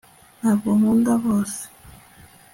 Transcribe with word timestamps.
ntabwo 0.39 0.69
nkunda 0.77 1.13
bose 1.23 1.61